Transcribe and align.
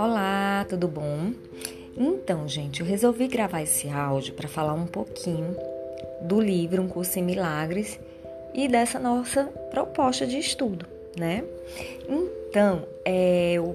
Olá, 0.00 0.64
tudo 0.68 0.86
bom? 0.86 1.32
Então, 1.96 2.46
gente, 2.46 2.82
eu 2.82 2.86
resolvi 2.86 3.26
gravar 3.26 3.62
esse 3.62 3.88
áudio 3.88 4.32
para 4.32 4.46
falar 4.46 4.72
um 4.72 4.86
pouquinho 4.86 5.56
do 6.22 6.40
livro 6.40 6.80
Um 6.80 6.86
Curso 6.86 7.18
em 7.18 7.22
Milagres 7.24 7.98
e 8.54 8.68
dessa 8.68 9.00
nossa 9.00 9.46
proposta 9.72 10.24
de 10.24 10.38
estudo, 10.38 10.86
né? 11.18 11.42
Então, 12.08 12.86
é, 13.04 13.54
eu 13.54 13.74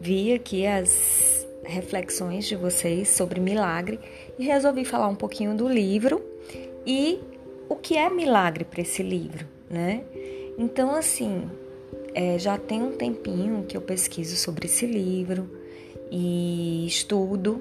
vi 0.00 0.32
aqui 0.32 0.64
as 0.64 1.44
reflexões 1.64 2.46
de 2.46 2.54
vocês 2.54 3.08
sobre 3.08 3.40
milagre 3.40 3.98
e 4.38 4.44
resolvi 4.44 4.84
falar 4.84 5.08
um 5.08 5.16
pouquinho 5.16 5.56
do 5.56 5.68
livro 5.68 6.24
e 6.86 7.18
o 7.68 7.74
que 7.74 7.96
é 7.96 8.08
milagre 8.08 8.64
para 8.64 8.80
esse 8.80 9.02
livro, 9.02 9.44
né? 9.68 10.04
Então, 10.56 10.94
assim, 10.94 11.50
é, 12.14 12.38
já 12.38 12.56
tem 12.56 12.80
um 12.80 12.92
tempinho 12.92 13.64
que 13.64 13.76
eu 13.76 13.80
pesquiso 13.80 14.36
sobre 14.36 14.66
esse 14.66 14.86
livro 14.86 15.63
e 16.16 16.86
estudo, 16.86 17.60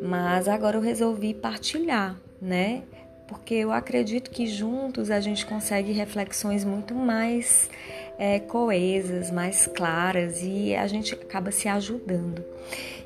mas 0.00 0.48
agora 0.48 0.78
eu 0.78 0.80
resolvi 0.80 1.34
partilhar, 1.34 2.16
né? 2.40 2.84
Porque 3.28 3.54
eu 3.54 3.70
acredito 3.70 4.30
que 4.30 4.46
juntos 4.46 5.10
a 5.10 5.20
gente 5.20 5.44
consegue 5.44 5.92
reflexões 5.92 6.64
muito 6.64 6.94
mais 6.94 7.68
é, 8.18 8.40
coesas, 8.40 9.30
mais 9.30 9.66
claras 9.66 10.42
e 10.42 10.74
a 10.74 10.86
gente 10.86 11.12
acaba 11.12 11.50
se 11.50 11.68
ajudando. 11.68 12.42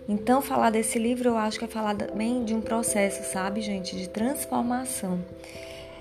Então, 0.09 0.41
falar 0.41 0.71
desse 0.71 1.01
livro 1.01 1.31
eu 1.31 1.37
acho 1.37 1.59
que 1.59 1.65
é 1.65 1.69
falar 1.69 1.97
também 1.97 2.45
de 2.45 2.55
um 2.55 2.61
processo, 2.61 3.29
sabe, 3.33 3.61
gente, 3.63 3.97
de 3.97 4.09
transformação. 4.09 5.19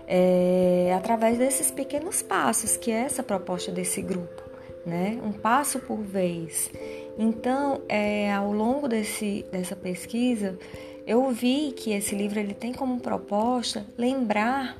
É, 0.08 0.94
através 0.96 1.40
desses 1.40 1.72
pequenos 1.72 2.22
passos, 2.22 2.78
que 2.78 2.92
é 2.92 3.02
essa 3.02 3.24
proposta 3.24 3.72
desse 3.72 4.02
grupo, 4.02 4.49
né? 4.90 5.20
Um 5.24 5.32
passo 5.32 5.80
por 5.80 6.00
vez. 6.00 6.72
Então, 7.18 7.82
é, 7.88 8.34
ao 8.34 8.52
longo 8.52 8.88
desse, 8.88 9.46
dessa 9.52 9.76
pesquisa, 9.76 10.58
eu 11.06 11.30
vi 11.32 11.72
que 11.72 11.92
esse 11.92 12.16
livro 12.16 12.40
ele 12.40 12.54
tem 12.54 12.74
como 12.74 13.00
proposta 13.00 13.86
lembrar 13.98 14.78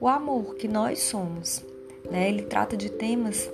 o 0.00 0.06
amor 0.06 0.54
que 0.54 0.68
nós 0.68 1.00
somos. 1.00 1.64
Né? 2.10 2.28
Ele 2.28 2.42
trata 2.42 2.76
de 2.76 2.90
temas 2.90 3.50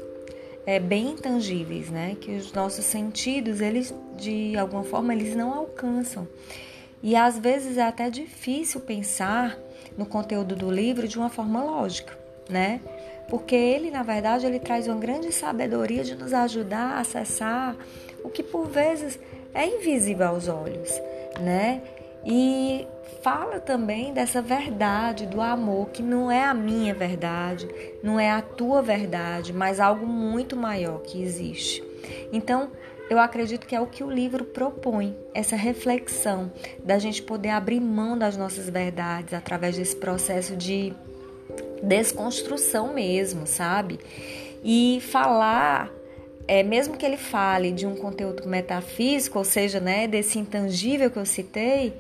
é, 0.67 0.79
bem 0.79 1.13
intangíveis, 1.13 1.91
né? 1.91 2.17
que 2.21 2.33
os 2.33 2.53
nossos 2.53 2.85
sentidos, 2.85 3.61
eles 3.61 3.95
de 4.17 4.57
alguma 4.57 4.85
forma, 4.85 5.15
eles 5.15 5.35
não 5.35 5.53
alcançam. 5.53 6.29
E 7.03 7.15
às 7.15 7.39
vezes 7.39 7.77
é 7.77 7.83
até 7.83 8.09
difícil 8.09 8.81
pensar 8.81 9.59
no 9.97 10.07
conteúdo 10.07 10.57
do 10.57 10.71
livro 10.71 11.07
de 11.07 11.19
uma 11.19 11.29
forma 11.29 11.63
lógica, 11.63 12.19
né? 12.49 12.81
Porque 13.29 13.55
ele, 13.55 13.91
na 13.91 14.03
verdade, 14.03 14.47
ele 14.47 14.59
traz 14.59 14.87
uma 14.87 14.99
grande 14.99 15.33
sabedoria 15.33 16.05
de 16.05 16.15
nos 16.15 16.33
ajudar 16.33 16.97
a 16.97 17.01
acessar 17.01 17.77
o 18.23 18.29
que 18.29 18.43
por 18.43 18.67
vezes 18.67 19.19
é 19.53 19.67
invisível 19.67 20.29
aos 20.29 20.49
olhos, 20.49 20.91
né? 21.41 21.83
E 22.25 22.87
fala 23.23 23.61
também 23.61 24.13
dessa 24.13 24.41
verdade 24.41 25.27
do 25.27 25.41
amor, 25.41 25.91
que 25.91 26.03
não 26.03 26.31
é 26.31 26.45
a 26.45 26.55
minha 26.55 26.95
verdade, 26.95 27.69
não 28.03 28.19
é 28.19 28.31
a 28.31 28.43
tua 28.43 28.83
verdade, 28.83 29.53
mas 29.53 29.81
algo 29.81 30.07
muito 30.07 30.57
maior 30.57 31.01
que 31.03 31.23
existe. 31.23 31.83
Então, 32.33 32.71
eu 33.09 33.19
acredito 33.19 33.67
que 33.67 33.77
é 33.77 33.81
o 33.81 33.87
que 33.87 34.03
o 34.03 34.11
livro 34.11 34.45
propõe, 34.45 35.15
essa 35.35 35.57
reflexão 35.57 36.51
da 36.83 36.99
gente 36.99 37.23
poder 37.23 37.51
abrir 37.51 37.81
mão 37.81 38.17
das 38.17 38.37
nossas 38.37 38.69
verdades 38.69 39.35
através 39.35 39.77
desse 39.77 39.97
processo 39.97 40.57
de 40.57 40.95
desconstrução 41.85 42.93
mesmo, 42.93 43.47
sabe? 43.47 44.01
E 44.63 44.99
falar, 45.01 45.91
é, 46.49 46.63
mesmo 46.63 46.97
que 46.97 47.05
ele 47.05 47.17
fale 47.17 47.73
de 47.73 47.87
um 47.87 47.95
conteúdo 47.95 48.49
metafísico, 48.49 49.39
ou 49.39 49.45
seja, 49.45 49.81
né, 49.81 50.09
desse 50.09 50.39
intangível 50.39 51.11
que 51.11 51.19
eu 51.19 51.27
citei, 51.27 51.95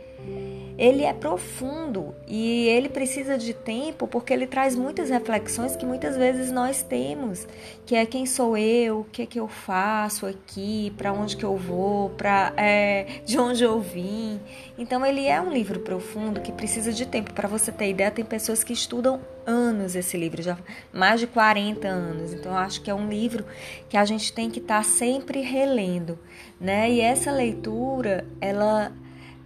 ele 0.76 1.04
é 1.04 1.12
profundo 1.12 2.14
e 2.26 2.66
ele 2.66 2.88
precisa 2.88 3.38
de 3.38 3.54
tempo 3.54 4.08
porque 4.08 4.32
ele 4.32 4.46
traz 4.46 4.74
muitas 4.74 5.08
reflexões 5.08 5.76
que 5.76 5.86
muitas 5.86 6.16
vezes 6.16 6.50
nós 6.50 6.82
temos, 6.82 7.46
que 7.86 7.94
é 7.94 8.04
quem 8.04 8.26
sou 8.26 8.56
eu, 8.56 9.00
o 9.00 9.04
que 9.04 9.22
é 9.22 9.26
que 9.26 9.38
eu 9.38 9.46
faço 9.46 10.26
aqui, 10.26 10.92
para 10.96 11.12
onde 11.12 11.36
que 11.36 11.44
eu 11.44 11.56
vou, 11.56 12.10
para 12.10 12.52
é, 12.56 13.06
de 13.24 13.38
onde 13.38 13.62
eu 13.62 13.80
vim. 13.80 14.40
Então 14.76 15.06
ele 15.06 15.26
é 15.26 15.40
um 15.40 15.52
livro 15.52 15.80
profundo 15.80 16.40
que 16.40 16.50
precisa 16.50 16.92
de 16.92 17.06
tempo. 17.06 17.32
Para 17.32 17.46
você 17.46 17.70
ter 17.70 17.90
ideia, 17.90 18.10
tem 18.10 18.24
pessoas 18.24 18.64
que 18.64 18.72
estudam 18.72 19.20
anos 19.46 19.94
esse 19.94 20.16
livro, 20.16 20.42
já 20.42 20.58
mais 20.92 21.20
de 21.20 21.26
40 21.26 21.86
anos. 21.86 22.32
Então 22.32 22.52
eu 22.52 22.58
acho 22.58 22.82
que 22.82 22.90
é 22.90 22.94
um 22.94 23.08
livro 23.08 23.44
que 23.88 23.96
a 23.96 24.04
gente 24.04 24.32
tem 24.32 24.50
que 24.50 24.58
estar 24.58 24.78
tá 24.78 24.82
sempre 24.82 25.40
relendo, 25.40 26.18
né? 26.60 26.90
E 26.90 27.00
essa 27.00 27.30
leitura, 27.30 28.26
ela 28.40 28.92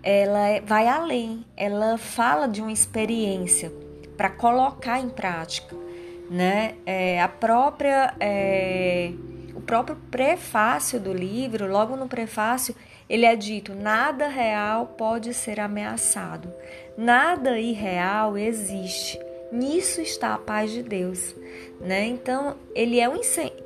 ela 0.03 0.48
é, 0.48 0.60
vai 0.60 0.86
além, 0.86 1.44
ela 1.56 1.98
fala 1.98 2.47
de 2.47 2.60
uma 2.60 2.72
experiência 2.72 3.72
para 4.16 4.31
colocar 4.31 5.00
em 5.00 5.09
prática, 5.09 5.76
né? 6.31 6.75
É, 6.84 7.20
a 7.20 7.28
própria, 7.28 8.14
é, 8.20 9.12
o 9.54 9.60
próprio 9.60 9.97
prefácio 10.10 11.00
do 11.00 11.12
livro, 11.12 11.70
logo 11.70 11.97
no 11.97 12.09
prefácio, 12.09 12.75
ele 13.09 13.25
é 13.25 13.34
dito: 13.34 13.75
nada 13.75 14.28
real 14.28 14.86
pode 14.98 15.32
ser 15.34 15.60
ameaçado, 15.60 16.53
nada 16.97 17.59
irreal 17.59 18.36
existe. 18.36 19.19
Nisso 19.50 20.03
está 20.03 20.34
a 20.34 20.38
paz 20.38 20.70
de 20.70 20.82
Deus, 20.82 21.34
né? 21.80 22.04
Então 22.04 22.56
ele 22.75 23.00
é 23.00 23.09
um, 23.09 23.19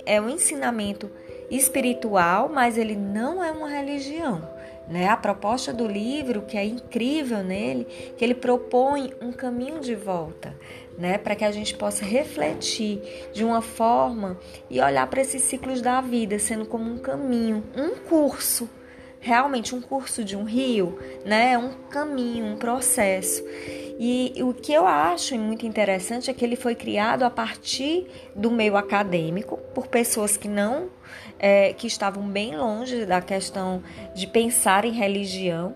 é 0.06 0.20
um 0.20 0.30
ensinamento 0.30 1.10
espiritual, 1.50 2.48
mas 2.48 2.78
ele 2.78 2.94
não 2.94 3.42
é 3.42 3.50
uma 3.50 3.68
religião. 3.68 4.48
Né? 4.92 5.08
A 5.08 5.16
proposta 5.16 5.72
do 5.72 5.88
livro, 5.88 6.42
que 6.42 6.54
é 6.54 6.66
incrível 6.66 7.42
nele, 7.42 7.86
que 8.14 8.22
ele 8.22 8.34
propõe 8.34 9.14
um 9.22 9.32
caminho 9.32 9.80
de 9.80 9.94
volta, 9.94 10.54
né? 10.98 11.16
para 11.16 11.34
que 11.34 11.46
a 11.46 11.50
gente 11.50 11.74
possa 11.74 12.04
refletir 12.04 13.00
de 13.32 13.42
uma 13.42 13.62
forma 13.62 14.38
e 14.68 14.82
olhar 14.82 15.06
para 15.06 15.22
esses 15.22 15.40
ciclos 15.40 15.80
da 15.80 16.02
vida, 16.02 16.38
sendo 16.38 16.66
como 16.66 16.92
um 16.92 16.98
caminho, 16.98 17.64
um 17.74 17.96
curso 18.06 18.68
realmente 19.18 19.72
um 19.72 19.80
curso 19.80 20.24
de 20.24 20.36
um 20.36 20.42
rio, 20.42 20.98
né? 21.24 21.56
Um 21.56 21.70
caminho, 21.88 22.44
um 22.44 22.56
processo. 22.56 23.42
E 24.04 24.42
o 24.42 24.52
que 24.52 24.72
eu 24.72 24.84
acho 24.84 25.38
muito 25.38 25.64
interessante 25.64 26.28
é 26.28 26.34
que 26.34 26.44
ele 26.44 26.56
foi 26.56 26.74
criado 26.74 27.22
a 27.22 27.30
partir 27.30 28.04
do 28.34 28.50
meio 28.50 28.76
acadêmico, 28.76 29.58
por 29.72 29.86
pessoas 29.86 30.36
que 30.36 30.48
não, 30.48 30.88
é, 31.38 31.72
que 31.72 31.86
estavam 31.86 32.24
bem 32.24 32.56
longe 32.56 33.06
da 33.06 33.20
questão 33.20 33.80
de 34.12 34.26
pensar 34.26 34.84
em 34.84 34.90
religião, 34.90 35.72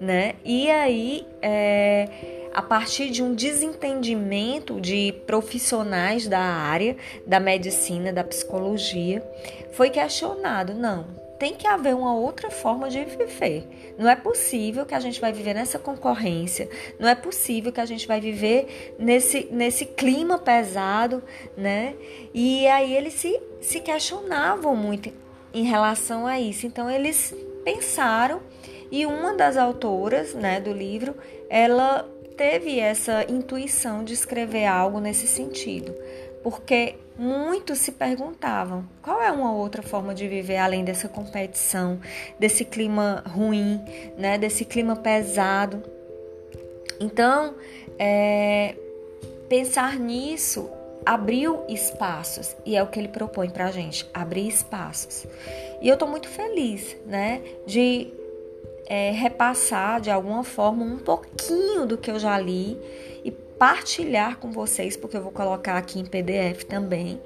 né? 0.00 0.34
E 0.44 0.68
aí, 0.68 1.24
é, 1.40 2.48
a 2.52 2.62
partir 2.62 3.10
de 3.10 3.22
um 3.22 3.32
desentendimento 3.32 4.80
de 4.80 5.14
profissionais 5.24 6.26
da 6.26 6.40
área 6.40 6.96
da 7.24 7.38
medicina, 7.38 8.12
da 8.12 8.24
psicologia, 8.24 9.22
foi 9.70 9.88
questionado, 9.88 10.74
não, 10.74 11.06
tem 11.38 11.54
que 11.54 11.66
haver 11.66 11.94
uma 11.94 12.14
outra 12.14 12.50
forma 12.50 12.90
de 12.90 13.04
viver. 13.04 13.94
Não 13.96 14.08
é 14.08 14.16
possível 14.16 14.84
que 14.84 14.94
a 14.94 15.00
gente 15.00 15.20
vai 15.20 15.32
viver 15.32 15.54
nessa 15.54 15.78
concorrência, 15.78 16.68
não 16.98 17.08
é 17.08 17.14
possível 17.14 17.72
que 17.72 17.80
a 17.80 17.86
gente 17.86 18.06
vai 18.06 18.20
viver 18.20 18.94
nesse, 18.98 19.48
nesse 19.50 19.84
clima 19.84 20.38
pesado, 20.38 21.22
né? 21.56 21.94
E 22.34 22.66
aí 22.66 22.94
eles 22.94 23.14
se, 23.14 23.40
se 23.60 23.80
questionavam 23.80 24.74
muito 24.74 25.12
em 25.54 25.64
relação 25.64 26.26
a 26.26 26.40
isso. 26.40 26.66
Então 26.66 26.90
eles 26.90 27.34
pensaram 27.64 28.40
e 28.90 29.04
uma 29.04 29.34
das 29.34 29.56
autoras, 29.56 30.34
né, 30.34 30.60
do 30.60 30.72
livro, 30.72 31.14
ela 31.48 32.08
teve 32.36 32.78
essa 32.78 33.26
intuição 33.28 34.04
de 34.04 34.14
escrever 34.14 34.64
algo 34.64 35.00
nesse 35.00 35.26
sentido, 35.26 35.94
porque 36.42 36.96
muitos 37.18 37.78
se 37.78 37.92
perguntavam 37.92 38.88
qual 39.02 39.20
é 39.20 39.30
uma 39.30 39.52
outra 39.52 39.82
forma 39.82 40.14
de 40.14 40.28
viver 40.28 40.58
além 40.58 40.84
dessa 40.84 41.08
competição, 41.08 42.00
desse 42.38 42.64
clima 42.64 43.24
ruim, 43.26 43.80
né, 44.16 44.38
desse 44.38 44.64
clima 44.64 44.94
pesado. 44.94 45.82
Então, 47.00 47.54
é, 47.98 48.76
pensar 49.48 49.98
nisso 49.98 50.70
abriu 51.04 51.64
espaços 51.68 52.54
e 52.66 52.76
é 52.76 52.82
o 52.82 52.86
que 52.86 52.98
ele 52.98 53.08
propõe 53.08 53.48
para 53.50 53.66
a 53.66 53.70
gente, 53.70 54.08
abrir 54.12 54.46
espaços. 54.46 55.26
E 55.80 55.88
eu 55.88 55.94
estou 55.94 56.08
muito 56.08 56.28
feliz, 56.28 56.96
né, 57.06 57.40
de 57.66 58.12
é, 58.86 59.10
repassar 59.10 60.00
de 60.00 60.10
alguma 60.10 60.44
forma 60.44 60.84
um 60.84 60.98
pouquinho 60.98 61.86
do 61.86 61.98
que 61.98 62.10
eu 62.10 62.18
já 62.18 62.38
li 62.38 62.78
e 63.24 63.30
partilhar 63.58 64.38
com 64.38 64.50
vocês, 64.50 64.96
porque 64.96 65.16
eu 65.16 65.22
vou 65.22 65.32
colocar 65.32 65.76
aqui 65.76 65.98
em 65.98 66.04
PDF 66.04 66.64
também. 66.64 67.20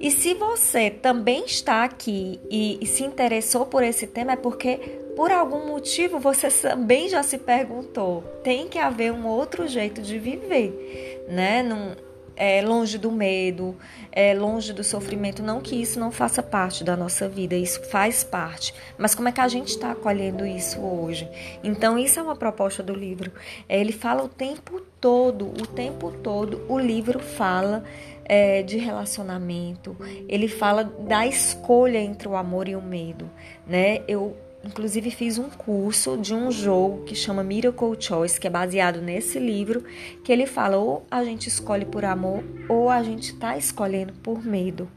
E 0.00 0.10
se 0.10 0.34
você 0.34 0.90
também 0.90 1.44
está 1.44 1.84
aqui 1.84 2.40
e, 2.50 2.78
e 2.80 2.86
se 2.86 3.04
interessou 3.04 3.66
por 3.66 3.84
esse 3.84 4.06
tema, 4.06 4.32
é 4.32 4.36
porque 4.36 4.76
por 5.14 5.30
algum 5.30 5.66
motivo 5.66 6.18
você 6.18 6.48
também 6.48 7.08
já 7.08 7.22
se 7.22 7.38
perguntou: 7.38 8.22
tem 8.42 8.68
que 8.68 8.78
haver 8.78 9.12
um 9.12 9.26
outro 9.26 9.68
jeito 9.68 10.02
de 10.02 10.18
viver, 10.18 11.24
né? 11.28 11.62
Num, 11.62 11.94
é, 12.36 12.62
longe 12.62 12.98
do 12.98 13.10
medo, 13.10 13.76
é, 14.10 14.34
longe 14.34 14.72
do 14.72 14.82
sofrimento. 14.82 15.42
Não 15.42 15.60
que 15.60 15.74
isso 15.74 15.98
não 15.98 16.10
faça 16.10 16.42
parte 16.42 16.84
da 16.84 16.96
nossa 16.96 17.28
vida, 17.28 17.54
isso 17.54 17.82
faz 17.84 18.24
parte. 18.24 18.74
Mas 18.96 19.14
como 19.14 19.28
é 19.28 19.32
que 19.32 19.40
a 19.40 19.48
gente 19.48 19.68
está 19.68 19.92
acolhendo 19.92 20.46
isso 20.46 20.80
hoje? 20.80 21.28
Então, 21.62 21.98
isso 21.98 22.18
é 22.18 22.22
uma 22.22 22.36
proposta 22.36 22.82
do 22.82 22.94
livro. 22.94 23.32
É, 23.68 23.80
ele 23.80 23.92
fala 23.92 24.22
o 24.22 24.28
tempo 24.28 24.80
todo, 25.00 25.46
o 25.48 25.66
tempo 25.66 26.10
todo, 26.10 26.62
o 26.68 26.78
livro 26.78 27.18
fala 27.18 27.84
é, 28.24 28.62
de 28.62 28.78
relacionamento, 28.78 29.96
ele 30.28 30.48
fala 30.48 30.84
da 30.84 31.26
escolha 31.26 31.98
entre 31.98 32.28
o 32.28 32.36
amor 32.36 32.68
e 32.68 32.76
o 32.76 32.82
medo. 32.82 33.28
Né? 33.66 34.02
Eu 34.06 34.36
Inclusive 34.64 35.10
fiz 35.10 35.38
um 35.38 35.50
curso 35.50 36.16
de 36.16 36.32
um 36.32 36.50
jogo 36.50 37.04
que 37.04 37.16
chama 37.16 37.42
Miracle 37.42 37.96
Choice, 37.98 38.38
que 38.38 38.46
é 38.46 38.50
baseado 38.50 39.00
nesse 39.00 39.38
livro, 39.38 39.84
que 40.22 40.32
ele 40.32 40.46
fala 40.46 40.76
ou 40.76 41.04
a 41.10 41.24
gente 41.24 41.48
escolhe 41.48 41.84
por 41.84 42.04
amor 42.04 42.44
ou 42.68 42.88
a 42.88 43.02
gente 43.02 43.32
está 43.32 43.56
escolhendo 43.56 44.12
por 44.12 44.44
medo, 44.44 44.88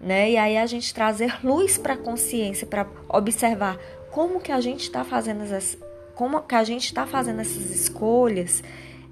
né? 0.00 0.30
E 0.30 0.36
aí 0.38 0.56
a 0.56 0.64
gente 0.64 0.94
trazer 0.94 1.44
luz 1.44 1.76
para 1.76 1.94
a 1.94 1.98
consciência, 1.98 2.66
para 2.66 2.86
observar 3.08 3.78
como 4.10 4.40
que 4.40 4.52
a 4.52 4.60
gente 4.60 4.84
está 4.84 5.04
fazendo 5.04 5.42
essas, 5.42 5.76
como 6.14 6.40
que 6.40 6.54
a 6.54 6.64
gente 6.64 6.86
está 6.86 7.06
fazendo 7.06 7.42
essas 7.42 7.70
escolhas, 7.70 8.62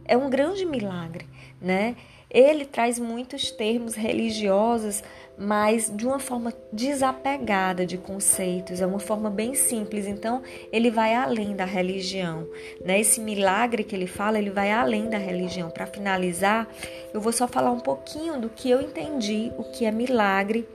é 0.07 0.17
um 0.17 0.31
grande 0.31 0.65
milagre, 0.65 1.27
né? 1.61 1.95
Ele 2.31 2.65
traz 2.65 2.99
muitos 2.99 3.51
termos 3.51 3.95
religiosos, 3.95 5.03
mas 5.39 5.93
de 5.95 6.05
uma 6.05 6.19
forma 6.19 6.53
desapegada 6.73 7.87
de 7.87 7.97
conceitos, 7.97 8.81
é 8.81 8.87
uma 8.87 8.99
forma 8.99 9.31
bem 9.31 9.55
simples. 9.55 10.07
Então, 10.07 10.43
ele 10.73 10.91
vai 10.91 11.15
além 11.15 11.55
da 11.55 11.65
religião. 11.65 12.49
Né? 12.85 13.01
Esse 13.01 13.21
milagre 13.21 13.85
que 13.85 13.95
ele 13.95 14.09
fala, 14.09 14.39
ele 14.39 14.51
vai 14.51 14.73
além 14.73 15.09
da 15.09 15.17
religião. 15.17 15.71
Para 15.71 15.87
finalizar, 15.87 16.69
eu 17.15 17.21
vou 17.21 17.33
só 17.33 17.47
falar 17.47 17.71
um 17.71 17.79
pouquinho 17.79 18.41
do 18.41 18.49
que 18.49 18.69
eu 18.69 18.81
entendi, 18.81 19.53
o 19.57 19.63
que 19.63 19.85
é 19.85 19.93
milagre 19.93 20.67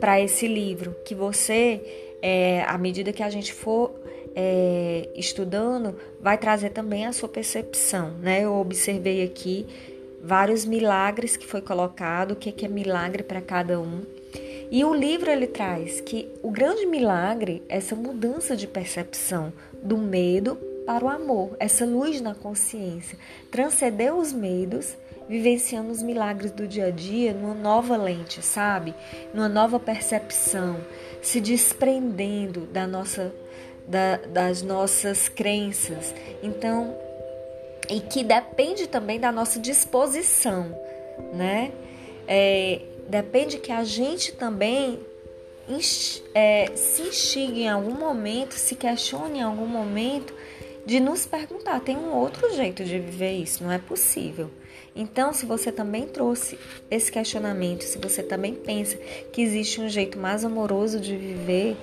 para 0.00 0.18
esse 0.18 0.48
livro. 0.48 0.96
Que 1.04 1.14
você, 1.14 2.16
é, 2.22 2.62
à 2.62 2.78
medida 2.78 3.12
que 3.12 3.22
a 3.22 3.28
gente 3.28 3.52
for 3.52 3.92
é, 4.34 5.06
estudando, 5.14 5.96
vai 6.18 6.38
trazer 6.38 6.70
também 6.70 7.04
a 7.04 7.12
sua 7.12 7.28
percepção. 7.28 8.12
Né? 8.22 8.40
Eu 8.44 8.54
observei 8.54 9.22
aqui 9.22 9.66
vários 10.22 10.64
milagres 10.64 11.36
que 11.36 11.46
foi 11.46 11.60
colocado, 11.60 12.32
o 12.32 12.36
que 12.36 12.64
é 12.64 12.68
milagre 12.68 13.22
para 13.22 13.40
cada 13.40 13.80
um. 13.80 14.02
E 14.70 14.84
o 14.84 14.94
livro 14.94 15.30
ele 15.30 15.46
traz 15.46 16.00
que 16.00 16.28
o 16.42 16.50
grande 16.50 16.84
milagre 16.84 17.62
é 17.68 17.78
essa 17.78 17.96
mudança 17.96 18.54
de 18.54 18.66
percepção 18.66 19.52
do 19.82 19.96
medo 19.96 20.56
para 20.84 21.04
o 21.04 21.08
amor, 21.08 21.56
essa 21.58 21.84
luz 21.84 22.20
na 22.20 22.34
consciência, 22.34 23.18
transcender 23.50 24.14
os 24.14 24.32
medos, 24.32 24.96
vivenciando 25.28 25.90
os 25.90 26.02
milagres 26.02 26.50
do 26.50 26.66
dia 26.66 26.86
a 26.86 26.90
dia 26.90 27.32
numa 27.32 27.54
nova 27.54 27.96
lente, 27.96 28.42
sabe? 28.42 28.94
Numa 29.32 29.48
nova 29.48 29.78
percepção, 29.78 30.78
se 31.22 31.40
desprendendo 31.40 32.60
da 32.66 32.86
nossa 32.86 33.32
da, 33.86 34.18
das 34.18 34.62
nossas 34.62 35.28
crenças. 35.28 36.14
Então, 36.42 36.94
e 37.88 38.00
que 38.00 38.22
depende 38.22 38.86
também 38.86 39.18
da 39.18 39.32
nossa 39.32 39.58
disposição, 39.58 40.74
né? 41.32 41.72
É, 42.26 42.82
depende 43.08 43.58
que 43.58 43.72
a 43.72 43.84
gente 43.84 44.32
também 44.32 45.00
é, 46.34 46.70
se 46.74 47.02
instigue 47.02 47.62
em 47.62 47.68
algum 47.68 47.94
momento, 47.94 48.54
se 48.54 48.74
questione 48.74 49.38
em 49.38 49.42
algum 49.42 49.66
momento 49.66 50.34
de 50.86 51.00
nos 51.00 51.26
perguntar: 51.26 51.80
tem 51.80 51.96
um 51.96 52.14
outro 52.14 52.54
jeito 52.54 52.84
de 52.84 52.98
viver 52.98 53.32
isso? 53.32 53.62
Não 53.62 53.72
é 53.72 53.78
possível. 53.78 54.50
Então, 54.96 55.32
se 55.32 55.46
você 55.46 55.70
também 55.70 56.06
trouxe 56.06 56.58
esse 56.90 57.12
questionamento, 57.12 57.82
se 57.82 57.98
você 57.98 58.22
também 58.22 58.54
pensa 58.54 58.96
que 59.32 59.40
existe 59.40 59.80
um 59.80 59.88
jeito 59.88 60.18
mais 60.18 60.44
amoroso 60.44 60.98
de 60.98 61.16
viver, 61.16 61.76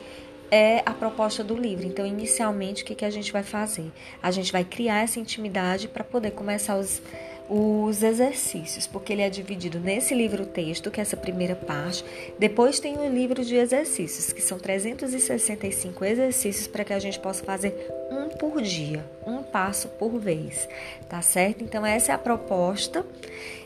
é 0.52 0.82
a 0.86 0.94
proposta 0.94 1.44
do 1.44 1.56
livro. 1.56 1.86
Então, 1.86 2.06
inicialmente, 2.06 2.84
o 2.84 2.86
que, 2.86 2.96
que 2.96 3.06
a 3.06 3.10
gente 3.10 3.32
vai 3.32 3.44
fazer? 3.44 3.92
A 4.22 4.32
gente 4.32 4.52
vai 4.52 4.64
criar 4.64 5.04
essa 5.04 5.20
intimidade 5.20 5.88
para 5.88 6.04
poder 6.04 6.32
começar 6.32 6.78
os, 6.78 7.02
os 7.50 8.02
exercícios, 8.02 8.88
porque 8.88 9.14
ele 9.14 9.22
é 9.22 9.30
dividido 9.30 9.80
nesse 9.80 10.14
livro-texto, 10.14 10.90
que 10.90 11.00
é 11.00 11.04
essa 11.04 11.18
primeira 11.18 11.56
parte. 11.56 12.04
Depois 12.40 12.80
tem 12.80 12.98
o 12.98 13.14
livro 13.14 13.44
de 13.44 13.56
exercícios, 13.56 14.34
que 14.34 14.42
são 14.42 14.58
365 14.58 16.04
exercícios 16.06 16.68
para 16.68 16.84
que 16.84 16.94
a 16.94 17.00
gente 17.00 17.20
possa 17.20 17.44
fazer 17.44 17.92
um 18.12 18.30
por 18.30 18.62
dia, 18.62 19.06
um 19.26 19.44
passo 19.44 19.88
por 19.90 20.18
vez, 20.20 20.68
tá 21.10 21.22
certo? 21.22 21.64
Então, 21.64 21.86
essa 21.86 22.12
é 22.12 22.16
a 22.16 22.20
proposta 22.20 23.06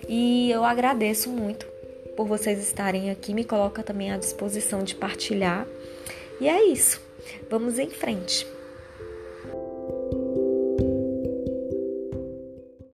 e 0.07 0.51
eu 0.51 0.63
agradeço 0.63 1.29
muito 1.29 1.65
por 2.15 2.27
vocês 2.27 2.59
estarem 2.59 3.09
aqui. 3.09 3.33
Me 3.33 3.45
coloca 3.45 3.81
também 3.81 4.11
à 4.11 4.17
disposição 4.17 4.83
de 4.83 4.93
partilhar 4.93 5.65
e 6.39 6.47
é 6.47 6.63
isso. 6.65 7.01
Vamos 7.49 7.77
em 7.77 7.89
frente. 7.89 8.47